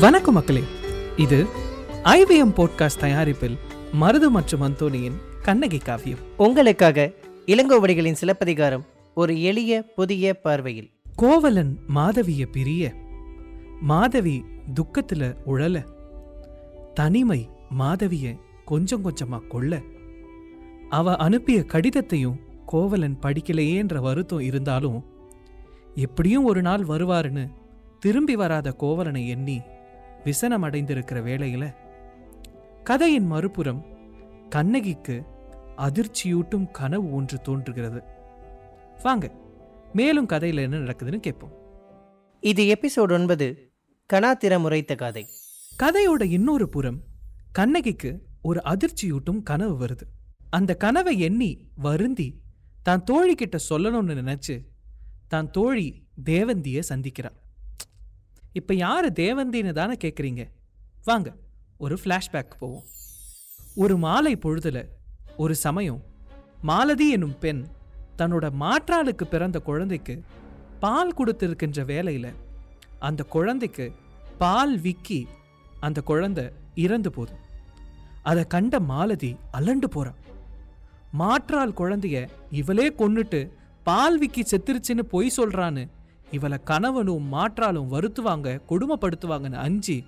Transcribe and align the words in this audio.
வணக்கம் 0.00 0.34
மக்களே. 0.34 0.62
இது 1.16 1.46
ஐவிஎம் 2.04 2.54
போட்காஸ்ட் 2.56 2.98
தயாரிப்பில் 2.98 3.58
மருது 4.00 4.28
மற்றும் 4.28 4.62
அந்தோனியின் 4.62 5.14
கண்ணகி 5.42 5.78
காவியம். 5.78 6.18
உங்களுக்காக 6.36 7.12
இளங்கோவடிகளின் 7.46 8.12
சிலப்பதிகாரம் 8.12 8.84
ஒரு 9.14 9.42
எளிய 9.42 9.82
புதிய 9.82 10.34
பார்வையில். 10.34 10.90
கோவலன் 11.14 11.78
மாதவிய 11.86 12.46
பிரிய 12.46 12.92
மாதவி 13.80 14.44
துக்கத்துல 14.74 15.36
உழல 15.46 15.84
தனிமை 16.94 17.48
மாதவிய 17.70 18.34
கொஞ்சம் 18.64 19.04
கொஞ்சமா 19.04 19.46
கொள்ள. 19.48 19.80
அவ 20.88 21.16
அனுப்பிய 21.16 21.60
கடிதத்தையும் 21.60 22.36
கோவலன் 22.66 23.18
படிக்கலையேன்ற 23.22 23.98
வருத்தம் 23.98 24.40
இருந்தாலும் 24.40 25.04
எப்படியும் 25.94 26.44
ஒரு 26.44 26.62
நாள் 26.62 26.86
வருவாருன்னு 26.86 27.48
திரும்பி 27.98 28.36
வராத 28.36 28.72
கோவலனை 28.72 29.28
எண்ணி 29.28 29.60
விசனம் 30.26 30.64
அடைந்திருக்கிற 30.66 31.18
வேளையில 31.28 31.64
கதையின் 32.82 33.26
மறுபுறம் 33.26 33.80
கண்ணகிக்கு 34.48 35.16
அதிர்ச்சியூட்டும் 35.86 36.66
கனவு 36.70 37.06
ஒன்று 37.12 37.36
தோன்றுகிறது. 37.40 38.00
வாங்க 39.02 39.24
மேலும் 39.92 40.28
கதையில 40.28 40.64
என்ன 40.66 40.76
நடக்குதுன்னு 40.78 41.20
கேட்போம். 41.26 41.54
இது 42.42 42.62
எபிசோட் 42.74 43.12
ஒன்பது 43.18 43.46
கணாத்திரம் 44.10 44.66
உரைத்த 44.68 44.94
கதை. 44.94 45.24
கதையோட 45.82 46.22
இன்னொரு 46.36 46.68
புறம் 46.68 46.98
கண்ணகிக்கு 47.52 48.10
ஒரு 48.42 48.62
அதிர்ச்சியூட்டும் 48.72 49.42
கனவு 49.42 49.74
வருது. 49.84 50.06
அந்த 50.50 50.76
கனவை 50.84 51.14
எண்ணி 51.20 51.50
வருந்தி 51.86 52.28
தான் 52.82 53.04
தோழி 53.04 53.34
கிட்ட 53.34 53.56
சொல்லணும்னு 53.70 54.16
நினைச்சு 54.22 54.56
தான் 55.28 55.50
தோழி 55.50 55.86
தேவந்திய 56.24 56.80
சந்திக்கிறா. 56.90 57.32
இப்போ 58.58 58.74
யாரு 58.74 59.08
தேவந்தின்னு 59.14 59.72
தானே 59.72 59.94
கேட்குறீங்க 60.04 60.42
வாங்க 61.04 61.28
ஒரு 61.78 61.98
ஃப்ளாஷ்பேக் 62.02 62.52
போவோம். 62.58 62.84
ஒரு 63.74 63.96
மாலை 63.96 64.36
பொழுதுல 64.36 64.78
ஒரு 65.36 65.54
சமயம் 65.54 66.02
மாலதி 66.62 67.10
எனும் 67.10 67.38
பெண் 67.38 67.62
தன்னோட 68.18 68.46
மாற்றாளுக்கு 68.60 69.24
பிறந்த 69.24 69.58
குழந்தைக்கு 69.58 70.14
பால் 70.80 71.12
கொடுத்திருக்கின்ற 71.14 71.84
வேலையில 71.84 72.26
அந்த 72.98 73.22
குழந்தைக்கு 73.22 73.92
பால் 74.38 74.80
விக்கி 74.80 75.20
அந்த 75.80 76.00
குழந்தை 76.00 76.44
இறந்து 76.74 77.10
போதும். 77.12 77.42
அதை 78.22 78.44
கண்ட 78.46 78.80
மாலதி 78.80 79.36
அலண்டு 79.52 79.84
போகிறான் 79.84 80.20
மாற்றால் 81.12 81.78
குழந்தைய 81.78 82.28
இவளே 82.50 82.88
கொன்னுட்டு 82.98 83.40
பால் 83.82 84.18
விக்கி 84.18 84.42
செத்துருச்சுன்னு 84.42 85.04
பொய் 85.14 85.36
சொல்றான்னு 85.36 85.84
இவளை 86.30 86.58
கணவனும் 86.64 87.28
மாற்றாலும் 87.32 87.92
வருத்துவாங்க 87.92 88.60
கொடுமைப்படுத்துவாங்கன்னு 88.68 89.56
அஞ்சி 89.56 90.04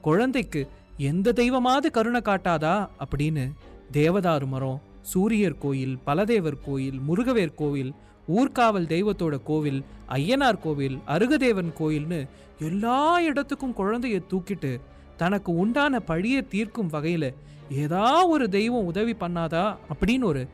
குழந்தைக்கு 0.00 0.68
எந்த 0.98 1.32
தெய்வமாவது 1.32 1.90
கருணை 1.90 2.20
காட்டாதா 2.20 2.88
அப்படின்னு 2.98 3.52
தேவதாரு 3.92 4.46
மரம் 4.46 4.80
சூரியர் 5.02 5.58
கோயில் 5.58 5.98
பலதேவர் 6.06 6.58
கோயில் 6.60 7.00
முருகவேர் 7.08 7.54
கோவில் 7.54 7.94
ஊர்காவல் 8.28 8.86
தெய்வத்தோட 8.86 9.42
கோவில் 9.42 9.84
ஐயனார் 10.08 10.60
கோவில் 10.60 10.98
அருகதேவன் 11.06 11.72
கோயில்னு 11.78 12.28
எல்லா 12.58 13.20
இடத்துக்கும் 13.20 13.74
குழந்தைய 13.74 14.20
தூக்கிட்டு 14.30 14.80
தனக்கு 15.16 15.54
உண்டான 15.54 16.00
பழியை 16.00 16.48
தீர்க்கும் 16.48 16.86
வகையில் 16.86 17.34
ஏதா 17.70 18.26
ஒரு 18.26 18.48
தெய்வம் 18.48 18.84
உதவி 18.84 19.12
பண்ணாதா 19.12 19.76
அப்படின்னு 19.94 20.22
ஒரு 20.22 20.48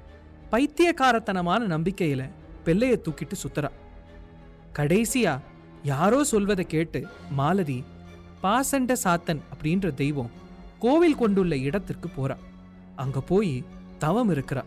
பைத்தியக்காரத்தனமான 0.50 1.58
நம்பிக்கையில் 1.58 2.30
பிள்ளையை 2.64 3.02
தூக்கிட்டு 3.04 3.36
சுத்துறா. 3.44 3.70
கடைசியா 4.78 5.38
யாரோ 5.82 6.24
சொல்வதை 6.24 6.64
கேட்டு 6.64 7.06
மாலதி 7.30 7.84
பாசண்ட 8.42 8.92
சாத்தன் 9.04 9.40
அப்படின்ற 9.52 9.94
தெய்வம் 9.94 10.30
கோவில் 10.78 11.16
கொண்டுள்ள 11.16 11.56
இடத்திற்கு 11.56 12.08
போறா. 12.08 12.36
அங்க 12.96 13.20
போய் 13.20 13.64
தவம் 13.98 14.30
இருக்கிறா. 14.30 14.62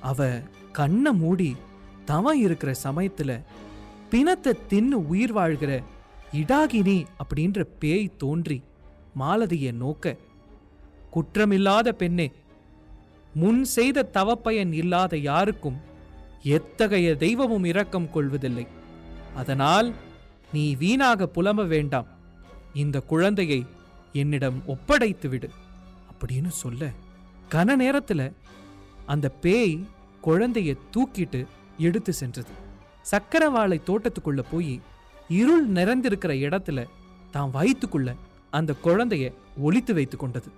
அவ 0.00 0.40
கண்ணை 0.72 1.12
மூடி 1.12 1.56
தவம் 2.04 2.40
இருக்கிற 2.40 2.72
சமயத்துல 2.84 3.40
பிணத்தை 4.10 4.52
தின்னு 4.70 4.98
உயிர் 5.12 5.32
வாழ்கிற 5.32 5.82
இடாகினி 6.32 7.04
அப்படின்ற 7.22 7.66
பேய் 7.78 8.16
தோன்றி 8.16 8.62
மாலதியை 9.18 9.72
நோக்க 9.72 10.16
குற்றமில்லாத 11.14 11.88
பெண்ணே 11.92 12.32
முன் 13.34 13.64
செய்த 13.64 14.08
தவப்பயன் 14.12 14.72
இல்லாத 14.72 15.16
யாருக்கும் 15.16 15.78
எத்தகைய 16.42 17.16
தெய்வமும் 17.16 17.64
இரக்கம் 17.64 18.10
கொள்வதில்லை. 18.10 18.66
அதனால் 19.40 19.88
நீ 20.52 20.64
வீணாக 20.74 21.28
புலம்ப 21.34 21.66
வேண்டாம். 21.66 22.08
இந்த 22.74 23.00
குழந்தையை 23.12 23.60
என்னிடம் 24.12 24.58
ஒப்படைத்து 24.66 25.28
விடு 25.28 25.48
அப்படின்னு 26.10 26.50
சொல்ல 26.62 26.90
கன 27.54 27.76
நேரத்துல 27.82 28.22
அந்த 29.06 29.26
பேய் 29.44 29.76
குழந்தைய 30.24 30.70
தூக்கிட்டு 30.94 31.40
எடுத்து 31.78 32.12
சென்றது. 32.12 32.52
சக்கரவாளை 33.02 33.80
தோட்டத்துக்குள்ள 33.86 34.42
போய் 34.50 34.72
இருள் 35.28 35.66
நிறைந்திருக்கிற 35.72 36.32
இடத்துல 36.46 36.86
தான் 37.30 37.52
வயிற்றுக்குள்ள 37.54 38.10
அந்த 38.50 38.74
குழந்தைய 38.84 39.26
ஒழித்து 39.56 39.94
வைத்து 39.94 40.16
கொண்டது. 40.16 40.50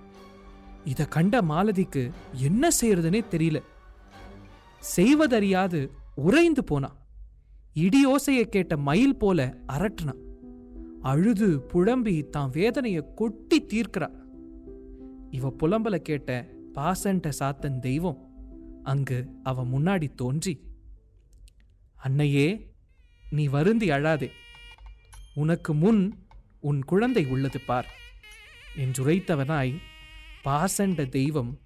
இதை 0.85 1.05
கண்ட 1.09 1.43
மாலதிக்கு 1.43 2.03
என்ன 2.49 2.69
செய்யறதுனே 2.81 3.21
தெரியல. 3.35 3.59
செய்வதறியாது 4.95 5.81
உறைந்து 6.27 6.65
போனா. 6.65 6.91
இடியோசையை 7.75 8.43
கேட்ட 8.43 8.77
மயில் 8.77 9.17
போல 9.17 9.59
அரட்டுனா. 9.69 10.15
அழுது 11.01 11.67
புழம்பி 11.73 12.29
தான் 12.29 12.51
வேதனையை 12.51 13.05
கொட்டி 13.15 13.63
தீர்க்கிறா. 13.63 14.09
இவ 15.31 15.55
புலம்பல 15.63 15.97
கேட்ட 15.97 16.47
பாசண்ட 16.75 17.31
சாத்தன் 17.39 17.79
தெய்வம் 17.79 18.29
அங்கு 18.83 19.31
அவ 19.43 19.65
முன்னாடி 19.65 20.15
தோன்றி 20.15 20.61
அன்னையே 21.97 22.73
நீ 23.31 23.47
வருந்தி 23.47 23.89
அழாதே. 23.91 24.29
உனக்கு 25.35 25.75
முன் 25.75 26.15
உன் 26.61 26.85
குழந்தை 26.85 27.27
உள்ளது 27.27 27.61
பார் 27.61 27.89
என்றுரைத்தவனாய் 28.77 29.75
பாசண்ட 30.45 31.09
தெய்வம் 31.09 31.59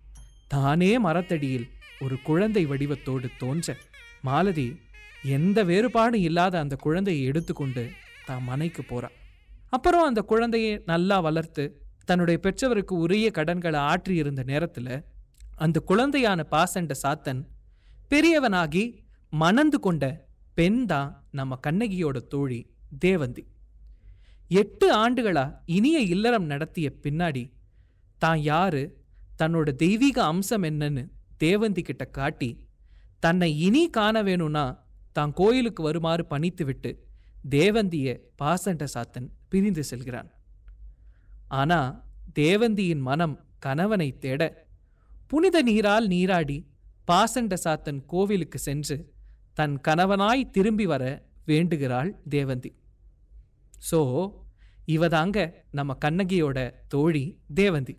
தானே 0.49 0.99
மரத்தடியில் 0.99 1.67
ஒரு 2.01 2.23
குழந்தை 2.23 2.67
வடிவத்தோடு 2.67 3.29
தோன்ற. 3.39 3.77
மாலதி 4.23 4.77
எந்த 5.25 5.65
வேறுபாடும் 5.65 6.25
இல்லாத 6.29 6.59
அந்த 6.59 6.77
குழந்தையை 6.77 7.25
எடுத்துக்கொண்டு 7.25 7.91
தான் 8.25 8.43
மனைக்கு 8.43 8.83
போறா. 8.83 9.09
அப்புறம் 9.69 10.05
அந்த 10.05 10.21
குழந்தையை 10.23 10.83
நல்லா 10.87 11.21
வளர்த்து 11.21 11.65
தன்னுடைய 12.05 12.41
பெற்றவருக்கு 12.43 12.95
உரிய 12.99 13.31
கடன்களை 13.31 13.81
ஆற்றியிருந்த 13.81 14.43
நேரத்துல 14.47 14.89
அந்த 15.57 15.83
குழந்தையான 15.87 16.41
பாசண்ட 16.51 16.93
சாத்தன் 17.03 17.43
பெரியவனாகி 18.11 18.85
மணந்து 19.33 19.81
கொண்ட 19.81 20.05
பெண் 20.55 20.87
தான் 20.87 21.27
நம்ம 21.31 21.59
கண்ணகியோட 21.67 22.19
தோழி 22.27 22.61
தேவந்தி. 22.99 23.43
எட்டு 24.49 24.87
ஆண்டுகளா 24.97 25.45
இனிய 25.65 25.99
இல்லறம் 26.01 26.45
நடத்திய 26.45 26.93
பின்னாடி 27.03 27.53
தான் 28.19 28.41
யாரு 28.41 28.83
தன்னோட 29.39 29.71
தெய்வீக 29.75 30.23
அம்சம் 30.23 30.63
என்னன்னு 30.63 31.05
தேவந்தி 31.39 31.83
கிட்ட 31.83 32.05
காட்டி 32.05 32.51
தன்னை 33.19 33.59
இனி 33.59 33.91
காண 33.91 34.23
வேணும்னா 34.23 34.65
தான் 35.17 35.33
கோயிலுக்கு 35.41 35.83
வருமாறு 35.87 36.23
பணித்துவிட்டு 36.33 36.91
தேவந்திய 37.57 38.09
பாசண்ட 38.41 38.85
சாத்தன் 38.95 39.29
பிரிந்து 39.51 39.83
செல்கிறான். 39.91 40.31
ஆனா 41.61 41.81
தேவந்தியின் 42.41 43.03
மனம் 43.09 43.35
கணவனை 43.67 44.09
தேட 44.25 44.43
புனித 45.31 45.57
நீரால் 45.69 46.07
நீராடி 46.15 46.57
பாசண்ட 47.11 47.55
சாத்தன் 47.65 48.01
கோவிலுக்கு 48.13 48.59
சென்று 48.69 48.97
தன் 49.59 49.77
கணவனாய் 49.89 50.51
திரும்பி 50.57 50.87
வர 50.93 51.05
வேண்டுகிறாள் 51.51 52.11
தேவந்தி. 52.35 52.71
சோ 53.91 54.01
இவதாங்க 54.95 55.39
நம்ம 55.79 55.97
கண்ணகியோட 56.05 56.59
தோழி 56.95 57.25
தேவந்தி. 57.61 57.95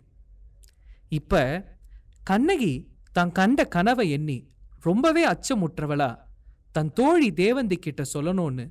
இப்ப 1.18 1.42
கண்ணகி 2.30 2.74
தான் 3.16 3.32
கண்ட 3.32 3.60
கனவை 3.74 4.06
எண்ணி 4.16 4.38
ரொம்பவே 4.86 5.22
அச்சமுற்றவளா 5.32 6.10
தன் 6.76 6.92
தோழி 6.92 7.28
தேவந்தி 7.42 7.76
கிட்ட 7.76 8.02
சொல்லணும்னு 8.14 8.64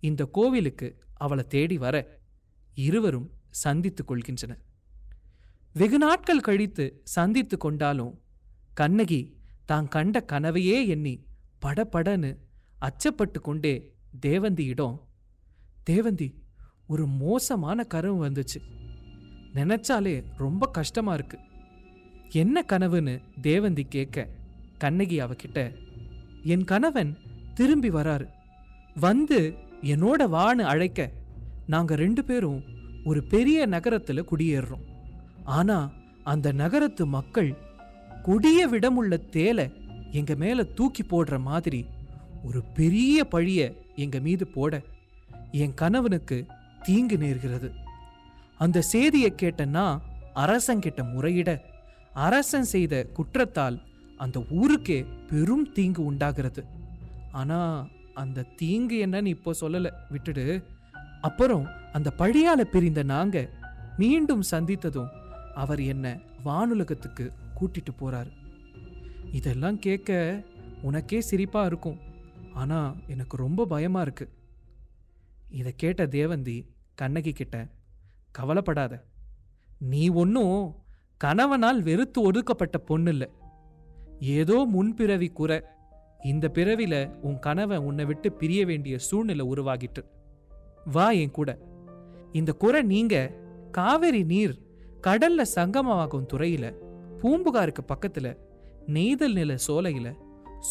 இந்த 0.00 0.24
கோவிலுக்கு 0.24 0.88
அவளை 1.14 1.44
தேடி 1.46 1.76
வர 1.78 1.96
இருவரும் 2.74 3.28
சந்தித்து 3.62 4.02
கொள்கின்றனர். 4.04 4.60
வெகு 5.72 5.98
நாட்கள் 5.98 6.46
கழித்து 6.48 6.84
சந்தித்து 7.04 7.56
கொண்டாலும் 7.58 8.12
கண்ணகி 8.74 9.20
தான் 9.66 9.88
கண்ட 9.88 10.24
கனவையே 10.32 10.86
எண்ணி 10.86 11.14
படபடன்னு 11.62 12.30
அச்சப்பட்டு 12.80 13.40
கொண்டே 13.40 13.74
தேவந்தியிடம் 14.26 14.96
தேவந்தி 15.90 16.28
ஒரு 16.86 17.06
மோசமான 17.06 17.84
கனவு 17.84 18.18
வந்துச்சு. 18.26 18.60
நினைச்சாலே 19.54 20.14
ரொம்ப 20.36 20.66
கஷ்டமா 20.66 21.14
இருக்கு. 21.14 21.38
என்ன 22.32 22.64
கனவுன்னு 22.68 23.14
தேவந்தி 23.42 23.84
கேட்க 23.88 24.28
கண்ணகி 24.78 25.18
அவகிட்ட 25.20 25.58
என் 26.44 26.64
கணவன் 26.64 27.12
திரும்பி 27.58 27.90
வராரு. 27.90 28.26
வந்து 29.06 29.40
என்னோட 29.92 30.20
வான்னு 30.34 30.64
அழைக்க 30.72 31.10
நாங்கள் 31.72 32.00
ரெண்டு 32.02 32.22
பேரும் 32.28 32.60
ஒரு 33.04 33.20
பெரிய 33.32 33.66
நகரத்தில் 33.74 34.28
குடியேறுறோம். 34.30 34.84
ஆனால் 35.58 35.90
அந்த 36.32 36.52
நகரத்து 36.62 37.04
மக்கள் 37.16 37.50
கொடிய 38.26 38.60
விடமுள்ள 38.68 39.14
தேலை 39.34 39.66
எங்கள் 40.18 40.40
மேலே 40.42 40.62
தூக்கி 40.78 41.02
போடுற 41.02 41.34
மாதிரி 41.48 41.80
ஒரு 42.44 42.60
பெரிய 42.78 43.26
பழிய 43.32 43.60
எங்கள் 44.04 44.24
மீது 44.26 44.46
போட 44.56 44.80
என் 45.62 45.74
கணவனுக்கு 45.74 46.38
தீங்கு 46.86 47.16
நேர்கிறது. 47.16 47.68
அந்த 48.64 48.86
செய்தியை 48.92 49.30
கேட்டேன்னா 49.42 49.86
அரசங்கிட்ட 50.44 51.02
முறையிட 51.12 51.50
அரசன் 52.26 52.68
செய்த 52.74 52.94
குற்றத்தால் 53.16 53.78
அந்த 54.24 54.38
ஊருக்கே 54.60 54.98
பெரும் 55.30 55.66
தீங்கு 55.72 56.02
உண்டாகிறது. 56.04 56.62
ஆனால் 57.32 57.88
அந்த 58.14 58.42
தீங்கு 58.42 59.06
என்னன்னு 59.06 59.26
இப்போ 59.26 59.54
சொல்லலை. 59.60 59.90
விட்டுடு. 60.10 60.64
அப்புறம் 61.20 61.66
அந்த 61.92 62.12
பழியால 62.18 62.60
பிரிந்த 62.60 63.02
நாங்க 63.02 63.48
மீண்டும் 63.96 64.42
சந்தித்ததும் 64.50 65.08
அவர் 65.54 65.80
என்ன 65.80 66.18
வானுலகத்துக்கு 66.44 67.30
கூட்டிட்டு 67.60 67.90
போறாரு. 68.00 68.30
இதெல்லாம் 69.32 69.78
கேட்க 69.78 70.42
உனக்கே 70.82 71.20
சிரிப்பா 71.20 71.66
இருக்கும். 71.66 71.98
ஆனா 72.52 72.94
எனக்கு 73.06 73.36
ரொம்ப 73.36 73.64
பயமா 73.64 74.00
இருக்கு. 74.00 74.28
இதை 75.50 75.72
கேட்ட 75.76 76.06
தேவந்தி 76.06 76.66
கண்ணகி 76.94 77.32
கிட்ட 77.32 77.68
கவலைப்படாத. 78.30 79.04
நீ 79.78 80.08
ஒன்றும் 80.08 80.74
கணவனால் 81.16 81.82
வெறுத்து 81.82 82.22
ஒதுக்கப்பட்ட 82.22 82.78
பொண்ணு 82.78 83.10
இல்லை. 83.10 83.28
ஏதோ 84.20 84.66
முன்பிறவி 84.68 85.28
குறை. 85.28 85.62
இந்த 86.24 86.50
பிறவில 86.54 87.20
உன் 87.20 87.38
கணவன் 87.38 87.78
உன்னை 87.78 88.04
விட்டு 88.04 88.32
பிரிய 88.32 88.64
வேண்டிய 88.64 88.98
சூழ்நிலை 88.98 89.46
உருவாகிட்டு 89.46 90.04
வா 90.92 91.10
என் 91.10 91.30
கூட. 91.30 91.58
இந்த 92.32 92.52
குறை 92.52 92.82
நீங்க 92.82 93.32
காவிரி 93.70 94.22
நீர் 94.22 94.58
கடல்ல 95.02 95.42
சங்கமமாகும் 95.54 96.26
துறையில 96.32 96.74
பூம்புகாருக்கு 97.18 97.84
பக்கத்துல 97.88 98.36
நெய்தல் 98.86 99.32
நில 99.32 99.54
சோலையில 99.66 100.14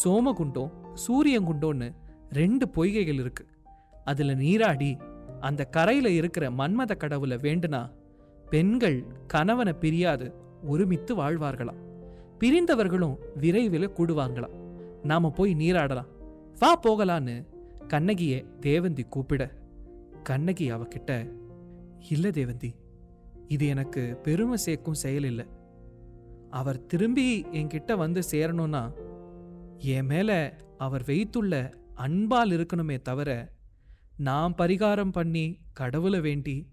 சோமகுண்டம் 0.04 0.70
சூரியங்குண்டோன்னு 1.06 1.94
ரெண்டு 2.30 2.68
பொய்கைகள் 2.68 3.20
இருக்கு. 3.20 3.46
அதுல 4.04 4.34
நீராடி 4.34 4.96
அந்த 5.40 5.64
கரையில 5.64 6.10
இருக்கிற 6.10 6.50
மன்மத 6.50 6.96
கடவுளை 6.96 7.36
வேண்டுனா 7.36 7.90
பெண்கள் 8.50 9.04
கணவனை 9.26 9.72
பிரியாது 9.72 10.34
ஒருமித்து 10.66 11.16
வாழ்வார்களாம். 11.16 11.86
பிரிந்தவர்களும் 12.38 13.16
விரைவில் 13.34 13.90
கூடுவாங்களாம். 13.90 14.57
நாம 15.02 15.30
போய் 15.30 15.54
நீராடலாம். 15.54 16.06
வா 16.58 16.80
போகலான்னு 16.80 17.46
கண்ணகியை 17.86 18.46
தேவந்தி 18.60 19.08
கூப்பிட. 19.08 19.52
கண்ணகி 20.22 20.72
அவகிட்ட 20.72 21.32
இல்லை 22.10 22.30
தேவந்தி 22.30 22.74
இது 23.48 23.66
எனக்கு 23.66 24.18
பெருமை 24.22 24.56
சேர்க்கும் 24.56 24.94
செயல் 24.94 25.24
இல்லை. 25.24 25.46
அவர் 26.50 26.86
திரும்பி 26.86 27.40
என்கிட்ட 27.40 27.96
வந்து 27.96 28.22
சேரணும்னா 28.30 28.92
என் 29.78 30.06
மேல 30.06 30.58
அவர் 30.78 31.04
வைத்துள்ள 31.04 31.72
அன்பால் 31.94 32.50
இருக்கணுமே 32.50 33.02
தவிர 33.02 33.52
நான் 34.16 34.54
பரிகாரம் 34.58 35.12
பண்ணி 35.12 35.58
கடவுளை 35.72 36.20
வேண்டி 36.20 36.68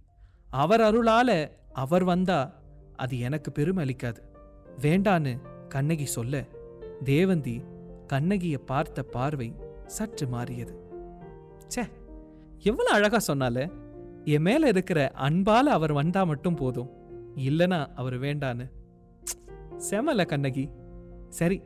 அவர் 0.50 0.81
அருளால 0.81 1.51
அவர் 1.74 2.04
வந்தா 2.04 2.62
அது 2.95 3.19
எனக்கு 3.19 3.51
பெருமை 3.51 3.86
அளிக்காது. 3.86 4.21
வேண்டான்னு 4.81 5.39
கண்ணகி 5.68 6.06
சொல்ல 6.06 6.45
தேவந்தி 7.04 7.63
கண்ணகிய 8.07 8.57
பார்த்த 8.57 9.04
பார்வை 9.04 9.56
சற்று 9.86 10.28
மாறியது. 10.28 10.84
ச்சே 11.75 11.88
எவ்வளவு 12.60 12.96
அழகா 12.96 13.19
சொன்னால. 13.28 13.72
என் 14.24 14.42
மேல 14.42 14.68
இருக்கிற 14.68 15.12
அன்பால 15.16 15.74
அவர் 15.78 15.94
வந்தா 15.94 16.24
மட்டும் 16.24 16.56
போதும். 16.56 16.90
இல்லனா 17.36 17.86
அவர் 17.86 18.13
வேண்டான்னு. 18.13 18.72
செமல 19.78 20.25
கண்ணகி. 20.25 20.69
சரி 21.30 21.62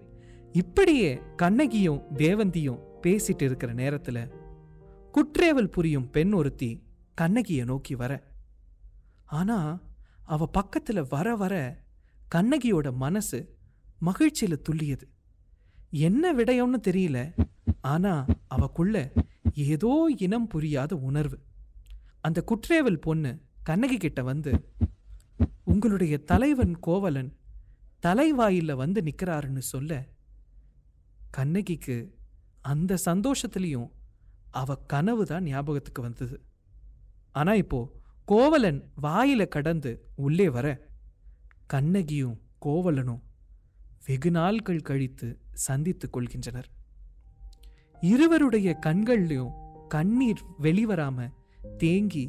இப்படியே 0.52 1.22
கண்ணகியும் 1.36 2.04
தேவந்தியும் 2.14 2.80
பேசிட்டு 3.02 3.42
இருக்கிற 3.42 3.74
நேரத்துல 3.74 4.32
குற்றேவல் 5.12 5.72
புரியும் 5.72 6.10
பெண் 6.10 6.32
ஒருத்தி 6.32 6.84
கண்ணகிய 7.14 7.64
நோக்கி 7.64 7.96
வர. 7.96 8.24
ஆனா 9.26 9.80
அவ 10.26 10.50
பக்கத்துல 10.58 11.06
வர 11.10 11.36
வர 11.36 11.84
கண்ணகியோட 12.36 12.94
மனசு 12.94 13.58
மகிழ்ச்சியில 14.06 14.56
துள்ளியது. 14.70 15.02
என்ன 15.92 16.34
விடயம்னு 16.34 16.80
தெரியல. 16.88 17.20
ஆனா 17.82 18.26
அவக்குள்ள 18.48 18.96
ஏதோ 19.54 20.12
இனம் 20.18 20.48
புரியாத 20.48 20.96
உணர்வு. 20.96 21.38
அந்த 22.22 22.44
குற்றேவல் 22.44 23.02
பொண்ணு 23.02 23.32
கண்ணகி 23.64 23.98
கிட்ட 23.98 24.24
வந்து 24.24 24.52
உங்களுடைய 25.64 26.18
தலைவன் 26.24 26.80
கோவலன் 26.80 27.32
தலைவாயில 28.06 28.72
வந்து 28.72 29.02
நிக்கிறாருன்னு 29.02 29.64
சொல்ல 29.74 30.08
கண்ணகிக்கு 31.32 31.98
அந்த 32.62 32.98
சந்தோஷத்துலேயும் 33.06 33.90
அவ 34.52 34.76
கனவு 34.76 35.26
தான் 35.26 35.44
ஞாபகத்துக்கு 35.44 36.02
வந்தது. 36.02 36.38
ஆனால் 37.32 37.58
இப்போ 37.58 37.80
கோவலன் 38.26 38.80
வாயில 39.02 39.48
கடந்து 39.48 39.92
உள்ளே 40.16 40.50
வர 40.50 40.68
கண்ணகியும் 41.68 42.38
கோவலனும் 42.66 43.22
வெகு 44.06 44.32
நாள்கள் 44.32 44.82
கழித்து 44.82 45.28
சந்தித்துக் 45.68 46.18
கொள்கின்றனர். 46.18 46.70
இருவருடைய 48.02 48.78
கண்கள்லயும் 48.86 49.54
கண்ணீர் 49.88 50.44
வெளிவராம 50.62 51.30
தேங்கி 51.78 52.26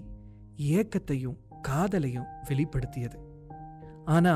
ஏக்கத்தையும் 0.56 1.36
காதலையும் 1.68 2.30
வெளிப்படுத்தியது. 2.48 3.18
ஆனா 4.04 4.34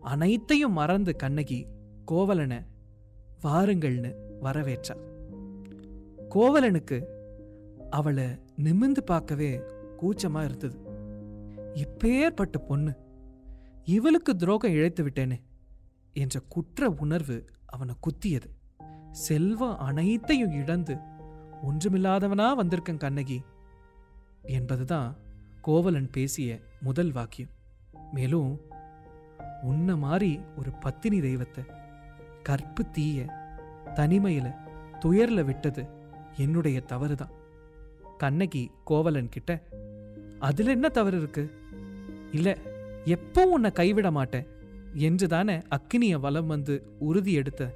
அனைத்தையும் 0.00 0.72
மறந்து 0.72 1.16
கண்ணகி 1.16 1.66
கோவலனை 2.04 2.60
வாருங்கள்னு 3.42 4.10
வரவேற்றா 4.40 4.96
கோவலனுக்கு 6.34 6.98
அவளை 7.90 8.24
நிமிந்து 8.64 9.02
பார்க்கவே 9.04 9.60
கூச்சமா 10.00 10.44
இருந்தது. 10.44 10.78
இப்பேற்பட்ட 11.74 12.56
பொண்ணு 12.68 12.92
இவளுக்கு 13.84 14.36
துரோகம் 14.36 14.72
இழைத்து 14.72 15.02
விட்டேனே 15.02 15.38
என்ற 16.12 16.40
குற்ற 16.48 16.90
உணர்வு 16.90 17.36
அவனை 17.66 17.94
குத்தியது. 18.00 18.50
செல்வம் 19.10 19.78
அனைத்தையும் 19.78 20.52
இழந்து 20.52 20.96
ஒன்றுமில்லாதவனா 21.62 22.54
வந்திருக்கன் 22.62 22.96
கண்ணகி. 22.96 23.42
என்பதுதான் 24.42 25.16
கோவலன் 25.62 26.10
பேசிய 26.10 26.60
முதல் 26.80 27.12
வாக்கியம். 27.12 27.48
மேலும் 28.12 28.60
உன்ன 29.62 29.96
மாதிரி 29.96 30.40
ஒரு 30.56 30.70
பத்தினி 30.70 31.20
தெய்வத்தை 31.20 31.64
கற்பு 32.42 32.90
தீய 32.90 33.24
தனிமையில 33.94 34.54
துயர்ல 35.00 35.44
விட்டது 35.44 35.86
என்னுடைய 36.36 36.80
தவறுதான். 36.80 37.30
கண்ணகி 38.18 38.70
கோவலன் 38.84 39.28
கிட்ட 39.28 39.62
அதுல 40.38 40.70
என்ன 40.70 40.88
தவறு 40.88 41.18
இருக்கு? 41.18 41.50
இல்ல 42.32 42.58
எப்போ 43.04 43.46
உன்னை 43.46 43.72
கைவிட 43.72 44.10
மாட்டேன். 44.10 44.46
என்று 44.96 45.28
தானே 45.28 45.62
அக்கினிய 45.70 46.20
வலம் 46.20 46.46
வந்து 46.46 46.96
உறுதி 46.98 47.32
எடுத்த? 47.32 47.74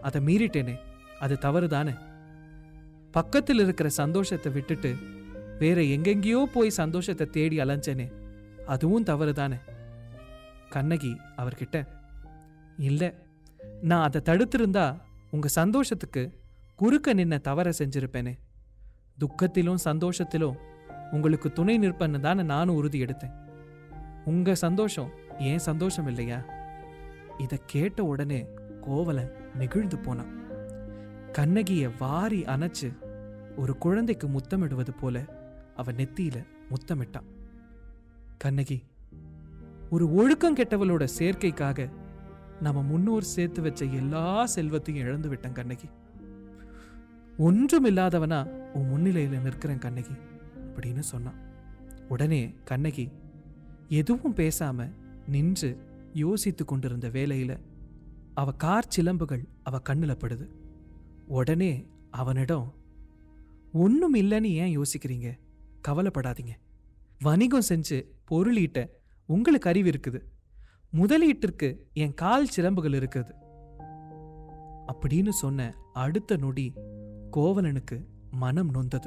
அதை 0.00 0.20
மீறிட்டேனே 0.20 0.78
அது 1.20 1.38
தவறு 1.38 1.68
தானே 1.68 1.92
பக்கத்தில் 3.10 3.58
இருக்கிற 3.58 3.88
சந்தோஷத்தை 3.88 4.52
விட்டுட்டு 4.52 4.96
வேற 5.58 5.80
எங்கெங்கேயோ 5.80 6.42
போய் 6.44 6.70
சந்தோஷத்தை 6.70 7.26
தேடி 7.26 7.58
அலைஞ்சேனே 7.58 8.12
அதுவும் 8.66 9.02
தவறு 9.02 9.32
தானே 9.32 9.56
கண்ணகி 10.68 11.16
அவர்கிட்ட 11.36 11.86
இல்ல 12.78 13.14
நான் 13.80 14.02
அதை 14.02 14.20
தடுத்திருந்தா 14.24 15.00
உங்க 15.30 15.48
சந்தோஷத்துக்கு 15.48 16.38
குறுக்க 16.76 17.14
நின்ன 17.14 17.40
தவற 17.40 17.70
செஞ்சிருப்பேனே. 17.78 18.38
துக்கத்திலும் 19.18 19.78
சந்தோஷத்திலும் 19.84 20.56
உங்களுக்கு 21.10 21.52
துணை 21.52 21.78
நிற்பன்னு 21.78 22.20
தானே 22.20 22.42
நானும் 22.42 22.74
உறுதி 22.74 23.02
எடுத்தேன். 23.04 23.34
உங்க 24.24 24.54
சந்தோஷம் 24.54 25.10
ஏன் 25.40 25.58
சந்தோஷம் 25.58 26.06
இல்லையா? 26.06 26.42
இத 27.38 27.58
கேட்ட 27.66 28.04
உடனே 28.04 28.46
கோவலன் 28.80 29.32
நெகிழ்ந்து 29.54 29.98
போனான். 29.98 30.38
கண்ணகியை 31.32 31.90
வாரி 31.98 32.42
அணைச்சு 32.42 32.98
ஒரு 33.56 33.78
குழந்தைக்கு 33.78 34.28
முத்தமிடுவது 34.28 34.98
போல 35.00 35.24
அவ 35.76 35.92
நெத்தியில 35.92 36.46
முத்தமிட்டான். 36.70 37.28
கண்ணகி 38.38 38.82
ஒரு 39.90 40.14
ஒழுக்கம் 40.14 40.56
கெட்டவளோட 40.56 41.08
சேர்க்கைக்காக 41.18 41.90
நம்ம 42.60 42.82
முன்னோர் 42.82 43.22
சேர்த்து 43.22 43.62
வச்ச 43.62 43.84
எல்லா 43.84 44.46
செல்வத்தையும் 44.46 45.06
இழந்து 45.06 45.28
விட்டேன் 45.28 45.52
கண்ணகி. 45.52 45.88
ஒன்றும் 47.38 47.84
இல்லாதவனா 47.84 48.44
உன் 48.72 48.90
முன்னிலையில 48.90 49.40
நிற்கிறேன் 49.40 49.78
கண்ணகி 49.78 50.14
அப்படின்னு 50.76 50.98
சொன்னான். 50.98 51.38
உடனே 52.08 52.54
கண்ணகி 52.64 53.10
எதுவும் 53.88 54.34
பேசாம 54.34 54.90
நின்று 55.30 55.78
யோசித்து 56.12 56.64
கொண்டிருந்த 56.64 57.08
வேளையில 57.08 57.58
அவ 58.34 58.52
கார் 58.52 58.88
சிலம்புகள் 58.96 59.44
அவ 59.62 59.78
கண்ணுல 59.88 60.16
படுது. 60.24 60.48
உடனே 61.26 61.86
அவனிடம் 62.10 62.74
ஒன்றும் 63.72 64.14
இல்லைன்னு 64.14 64.44
ஏன் 64.44 64.78
யோசிக்கிறீங்க? 64.78 65.38
கவலைப்படாதீங்க. 65.88 66.48
வணிகம் 67.20 67.62
செஞ்சு 67.68 68.06
பொருளீட்ட 68.30 68.88
உங்களுக்கு 69.26 69.68
அறிவு 69.68 69.90
இருக்குது. 69.90 70.20
முதலீட்டிற்கு 70.92 71.78
என் 71.92 72.14
கால் 72.14 72.48
சிலம்புகள் 72.56 72.92
இருக்குது. 72.92 73.30
அப்படின்னு 74.86 75.28
சொன்ன 75.28 75.74
அடுத்த 75.92 76.36
நொடி 76.36 76.72
கோவலனுக்கு 77.32 78.04
மனம் 78.30 78.74
நொந்தது. 78.74 79.06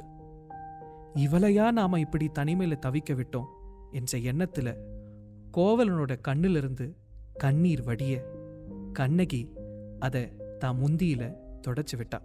இவளையா 1.16 1.72
நாம 1.72 2.00
இப்படி 2.00 2.30
தனிமையில 2.36 2.78
தவிக்க 2.86 3.14
விட்டோம் 3.14 3.46
என்ற 3.92 4.18
எண்ணத்துல 4.18 4.76
கோவலனோட 5.58 6.14
கண்ணிலிருந்து 6.28 6.86
கண்ணீர் 7.38 7.84
வடிய 7.84 8.14
கண்ணகி 8.94 9.42
அதை 10.00 10.24
தான் 10.60 10.80
முந்தியில 10.80 11.24
தொடச்சு 11.68 11.96
விட்டா. 11.96 12.20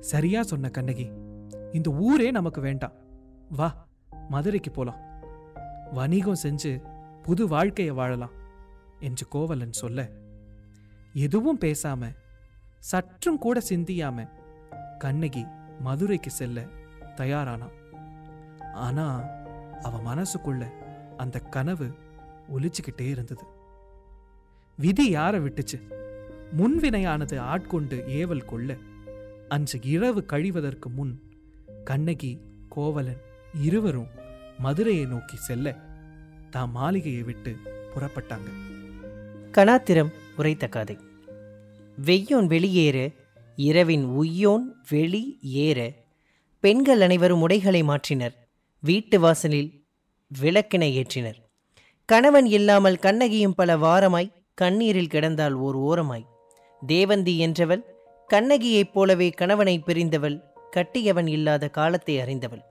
சரியா 0.00 0.42
சொன்ன 0.42 0.70
கண்ணகி 0.70 1.10
இந்த 1.72 1.90
ஊரே 1.90 2.30
நமக்கு 2.30 2.60
வேண்டாம் 2.60 2.92
வா 3.50 3.88
மதுரைக்கு 4.28 4.70
போலாம். 4.70 5.00
வணிகம் 5.92 6.42
செஞ்சு 6.42 6.82
புது 7.22 7.48
வாழ்க்கையை 7.48 7.94
வாழலாம் 7.94 8.36
என்று 9.00 9.28
கோவலன் 9.28 9.72
சொல்ல 9.72 10.08
எதுவும் 11.12 11.58
பேசாம 11.58 12.02
சற்றும் 12.78 13.38
கூட 13.38 13.60
சிந்தியாம 13.68 14.28
கண்ணகி 14.98 15.44
மதுரைக்கு 15.80 16.30
செல்ல 16.30 16.64
தயாரானான். 17.16 17.76
ஆனா 18.74 19.06
அவ 19.82 20.14
மனசுக்குள்ள 20.14 20.64
அந்த 21.20 21.38
கனவு 21.38 21.90
ஒலிச்சுக்கிட்டே 22.56 23.08
இருந்தது. 23.08 23.44
விதி 24.76 25.10
யாரை 25.10 25.40
விட்டுச்சு? 25.40 25.80
முன்வினையானது 26.58 27.38
ஆட்கொண்டு 27.38 28.04
ஏவல் 28.06 28.44
கொள்ள 28.44 28.76
அன்று 29.48 29.82
இரவு 29.82 30.24
கழிவதற்கு 30.28 30.86
முன் 30.94 31.22
கண்ணகி 31.84 32.38
கோவலன் 32.68 33.20
இருவரும் 33.62 34.06
மதுரையை 34.58 35.04
நோக்கி 35.04 35.36
செல்ல 35.36 35.76
தாம் 36.50 36.70
மாளிகையை 36.70 37.22
விட்டு 37.22 37.56
புறப்பட்டாங்க. 37.94 38.48
கணாத்திரம் 39.52 40.12
உரைத்த 40.36 40.68
கதை. 40.68 40.98
வெய்யோன் 42.04 42.46
வெளியேற 42.46 43.10
இரவின் 43.56 44.04
உய்யோன் 44.04 44.74
வெளி 44.90 45.38
ஏற 45.42 45.92
பெண்கள் 46.60 47.00
அனைவரும் 47.00 47.40
உடைகளை 47.40 47.82
மாற்றினர். 47.82 48.34
வீட்டு 48.80 49.20
வாசலில் 49.20 49.79
விளக்கினை 50.30 50.90
ஏற்றினர். 51.00 51.38
கணவன் 52.08 52.46
இல்லாமல் 52.46 52.96
கண்ணகியும் 52.96 53.54
பல 53.54 53.76
வாரமாய் 53.76 54.32
கண்ணீரில் 54.54 55.12
கிடந்தாள் 55.12 55.52
ஓர் 55.52 55.76
ஓரமாய். 55.76 56.24
தேவந்தி 56.82 57.34
என்றவள் 57.38 57.82
கண்ணகியைப் 58.30 58.92
போலவே 58.92 59.28
கணவனை 59.30 59.82
பிரிந்தவள் 59.86 60.36
கட்டியவன் 60.76 61.26
இல்லாத 61.26 61.68
காலத்தை 61.68 62.20
அறிந்தவள். 62.20 62.62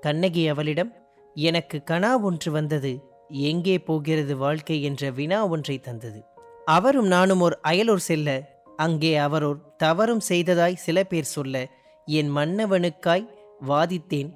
கண்ணகி 0.00 0.48
அவளிடம் 0.48 0.92
எனக்கு 1.36 1.82
கனா 1.90 2.20
ஒன்று 2.20 2.50
வந்தது 2.50 2.92
எங்கே 3.28 3.78
போகிறது 3.78 4.36
வாழ்க்கை? 4.36 4.82
என்ற 4.82 5.10
வினா 5.10 5.46
ஒன்றை 5.46 5.78
தந்தது. 5.78 6.20
அவரும் 6.64 7.06
நானும் 7.06 7.40
ஓர் 7.40 7.56
அயலூர் 7.62 8.06
செல்ல 8.08 8.28
அங்கே 8.76 9.12
அவரோர் 9.18 9.60
தவறும் 9.76 10.22
செய்ததாய் 10.28 10.74
சில 10.74 11.04
பேர் 11.04 11.32
சொல்ல 11.36 11.64
என் 12.06 12.30
மன்னவனுக்காய் 12.36 13.26
வாதித்தேன் 13.68 14.30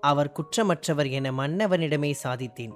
அவர் 0.00 0.32
குற்றமற்றவர் 0.32 1.10
என 1.10 1.32
மன்னவனிடமே 1.32 2.12
சாதித்தேன். 2.22 2.74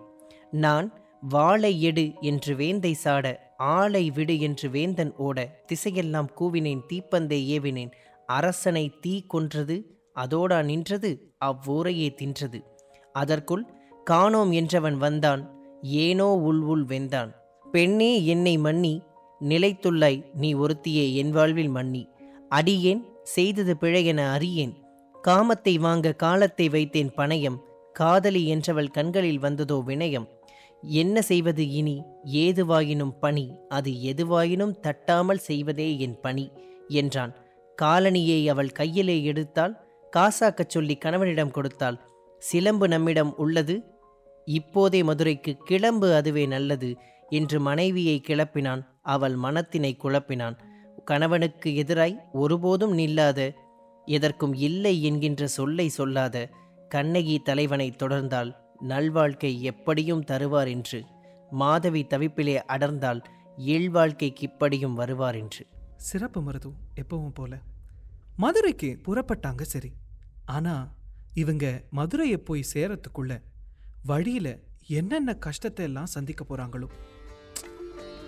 நான் 0.51 0.89
வாளை 1.21 1.81
எடு 1.81 2.13
என்று 2.21 2.57
வேந்தை 2.57 2.97
சாட 3.05 3.37
ஆளை 3.57 4.11
விடு 4.11 4.41
என்று 4.41 4.71
வேந்தன் 4.71 5.13
ஓட 5.17 5.65
திசையெல்லாம் 5.73 6.29
கூவினேன் 6.41 6.83
தீப்பந்தை 6.93 7.41
ஏவினேன். 7.57 7.91
அரசனை 8.27 8.85
தீ 9.01 9.25
கொன்றது 9.27 9.77
அதோடா 10.17 10.63
நின்றது 10.63 11.11
அவ்வூரையே 11.45 12.09
தின்றது. 12.21 12.61
அதற்குள் 13.13 13.65
காணோம் 14.05 14.53
என்றவன் 14.53 14.97
வந்தான் 14.97 15.43
ஏனோ 15.83 16.29
உள் 16.35 16.61
உள் 16.61 16.85
வெந்தான். 16.85 17.31
பெண்ணே 17.67 18.25
என்னை 18.25 18.59
மன்னி 18.59 19.03
நிலைத்துள்ளாய் 19.41 20.25
நீ 20.35 20.55
ஒருத்தியே 20.55 21.15
என் 21.15 21.31
வாழ்வில் 21.31 21.71
மன்னி. 21.71 22.09
அடியேன் 22.49 23.03
செய்தது 23.23 23.77
பிழையென 23.81 24.33
அறியேன். 24.33 24.75
காமத்தை 25.29 25.73
வாங்க 25.79 26.13
காலத்தை 26.13 26.69
வைத்தேன் 26.69 27.11
பணயம். 27.17 27.59
காதலி 27.93 28.43
என்றவள் 28.55 28.91
கண்களில் 28.91 29.39
வந்ததோ 29.39 29.83
வினயம். 29.87 30.27
என்ன 30.83 31.23
செய்வது 31.23 31.65
இனி? 31.71 31.97
ஏதுவாயினும் 32.25 33.15
பணி. 33.21 33.45
அது 33.69 33.91
எதுவாயினும் 33.91 34.75
தட்டாமல் 34.81 35.43
செய்வதே 35.49 35.89
என் 35.99 36.19
பணி 36.21 36.47
என்றான். 36.89 37.33
காலணியை 37.79 38.41
அவள் 38.47 38.71
கையிலே 38.71 39.17
எடுத்தால் 39.25 39.75
காசாக்கச் 40.17 40.69
சொல்லி 40.69 40.97
கணவனிடம் 40.97 41.51
கொடுத்தாள். 41.51 41.99
சிலம்பு 42.43 42.89
நம்மிடம் 42.89 43.33
உள்ளது. 43.37 43.77
இப்போதே 44.47 45.01
மதுரைக்கு 45.03 45.53
கிளம்பு 45.65 46.09
அதுவே 46.15 46.47
நல்லது 46.47 46.91
என்று 47.31 47.61
மனைவியை 47.61 48.21
கிளப்பினான். 48.29 48.83
அவள் 49.01 49.37
மனத்தினை 49.37 49.93
குழப்பினான். 49.97 50.57
கணவனுக்கு 51.05 51.71
எதிராய் 51.83 52.17
ஒருபோதும் 52.33 52.95
நில்லாத 52.99 53.41
எதற்கும் 54.15 54.55
இல்லை 54.55 54.95
என்கின்ற 55.03 55.47
சொல்லை 55.47 55.89
சொல்லாத 55.89 56.37
கண்ணகி 56.89 57.39
தலைவனை 57.39 57.89
தொடர்ந்தால் 57.91 58.51
நல்வாழ்க்கை 58.89 59.61
எப்படியும் 59.61 60.25
தருவார் 60.25 60.69
என்று 60.69 61.01
மாதவி 61.51 62.03
தவிப்பிலே 62.03 62.57
அடர்ந்தால் 62.69 63.21
இல்வாழ்க்கைக்கு 63.57 64.43
இப்படியும் 64.43 64.95
வருவார் 64.95 65.35
என்று. 65.35 65.67
சிறப்பு 65.97 66.41
மருது 66.41 66.71
எப்பவும் 66.95 67.35
போல. 67.35 67.59
மதுரைக்கு 68.37 68.91
புறப்பட்டாங்க 69.05 69.63
சரி. 69.63 69.91
ஆனா 70.45 70.75
இவங்க 71.35 71.83
மதுரையை 71.91 72.39
போய் 72.39 72.71
சேரத்துக்குள்ள 72.75 73.43
வழியில 74.05 74.59
என்னென்ன 74.87 75.35
கஷ்டத்தை 75.35 75.85
எல்லாம் 75.85 76.13
சந்திக்க 76.17 76.45
போறாங்களோ. 76.51 76.89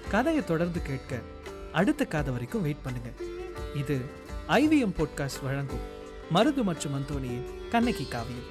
கதையை 0.08 0.44
தொடர்ந்து 0.44 0.82
கேட்க 0.82 1.20
அடுத்த 1.72 2.04
கதை 2.04 2.32
வரைக்கும் 2.32 2.62
வெயிட் 2.62 2.82
பண்ணுங்க. 2.82 3.10
இது 3.74 3.96
ஐவிஎம் 4.52 4.94
பாட்காஸ்ட் 4.98 5.42
வழங்கும் 5.42 5.80
மருது 6.34 6.62
மற்றும் 6.62 6.94
அந்தோனியின் 6.94 7.68
கண்ணகி 7.68 8.04
காவியம். 8.04 8.48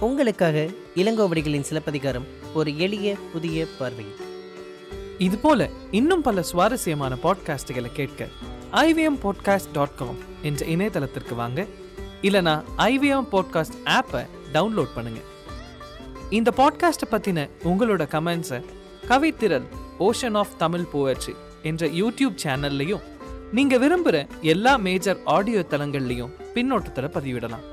உங்களுக்காக 0.00 0.68
இளங்கோவடிகளின் 0.96 1.60
சிலப்பதிகாரம் 1.60 2.26
ஒரு 2.54 2.78
எளிய 2.78 3.16
புதிய 3.32 3.66
பார்வையில் 3.78 4.14
இது 5.18 5.38
போல 5.38 5.70
இன்னும் 5.90 6.22
பல 6.22 6.42
சுவாரஸ்யமான 6.42 7.16
பாட்காஸ்டுகளை 7.22 7.92
கேட்க 7.92 8.28
ஐவிஎம் 8.72 9.18
பாட்காஸ்ட் 9.22 9.72
டாட் 9.72 9.96
காம் 9.96 10.16
என்ற 10.42 10.66
இணையதளத்திற்கு 10.66 11.34
வாங்க. 11.34 11.66
இல்லனா 12.22 12.62
ஐவிஎம் 12.76 13.26
பாட்காஸ்ட் 13.32 13.76
ஆப்பை 13.84 14.26
டவுன்லோட் 14.52 14.94
பண்ணுங்க. 14.94 15.20
இந்த 16.30 16.52
பாட்காஸ்ட்டை 16.56 17.12
பற்றின 17.12 17.50
உங்களோட 17.64 18.06
கமெண்ட்ஸை 18.06 18.64
கவித்திரல் 19.08 19.66
ஓஷன் 19.98 20.36
ஆஃப் 20.36 20.58
தமிழ் 20.58 20.84
போயட்ரி 20.92 21.34
என்ற 21.62 21.86
யூடியூப் 21.86 22.36
சேனல்லையும் 22.42 23.14
நீங்க 23.52 23.76
விரும்புகிற 23.76 24.28
எல்லா 24.40 24.76
மேஜர் 24.76 25.18
ஆடியோ 25.24 25.66
தளங்கள்லையும் 25.70 26.30
பின்னோட்டத்தில் 26.54 27.08
பதிவிடலாம். 27.08 27.64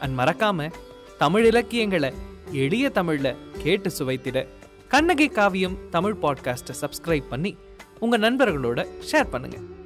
அண்ட் 0.00 0.18
மறக்காம 0.18 0.72
தமிழ் 1.18 1.46
இலக்கியங்களை 1.46 2.12
எளிய 2.52 2.90
தமிழில் 2.90 3.36
கேட்டு 3.62 3.90
சுவைத்திட 3.98 4.46
கண்ணகி 4.88 5.28
காவியம் 5.28 5.78
தமிழ் 5.90 6.16
பாட்காஸ்ட்டை 6.22 6.74
சப்ஸ்கிரைப் 6.80 7.28
பண்ணி 7.28 7.56
உங்கள் 7.98 8.20
நண்பர்களோட 8.20 8.86
ஷேர் 9.12 9.26
பண்ணுங்கள் 9.32 9.77